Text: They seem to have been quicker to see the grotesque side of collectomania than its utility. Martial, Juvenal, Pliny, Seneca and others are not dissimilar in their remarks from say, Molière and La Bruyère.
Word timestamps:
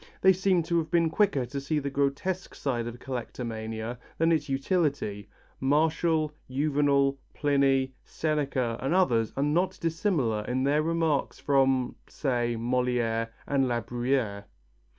They 0.21 0.33
seem 0.33 0.63
to 0.63 0.79
have 0.79 0.89
been 0.89 1.11
quicker 1.11 1.45
to 1.45 1.61
see 1.61 1.77
the 1.77 1.91
grotesque 1.91 2.55
side 2.55 2.87
of 2.87 2.97
collectomania 2.97 3.99
than 4.17 4.31
its 4.31 4.49
utility. 4.49 5.29
Martial, 5.59 6.31
Juvenal, 6.49 7.19
Pliny, 7.35 7.93
Seneca 8.03 8.79
and 8.81 8.95
others 8.95 9.31
are 9.37 9.43
not 9.43 9.77
dissimilar 9.79 10.43
in 10.47 10.63
their 10.63 10.81
remarks 10.81 11.37
from 11.39 11.93
say, 12.09 12.55
Molière 12.57 13.27
and 13.45 13.67
La 13.67 13.79
Bruyère. 13.81 14.45